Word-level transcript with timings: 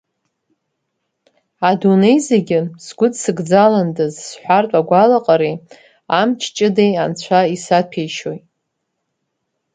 Адунеи 1.69 2.17
зегьы 2.29 2.59
сгәыдсыгӡаландаз 2.85 4.13
сҳәартә 4.27 4.75
агәалаҟареи, 4.79 5.55
амч 6.19 6.41
ҷыдеи 6.55 6.93
анцәа 7.03 7.39
исаҭәеишьоит. 7.55 8.43